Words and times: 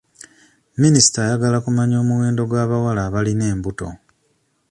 Minisita 0.81 1.17
ayagala 1.21 1.57
kumanya 1.65 1.95
omuwendo 2.03 2.41
gw'abawala 2.49 3.01
abalina 3.07 3.45
embuto. 3.53 3.89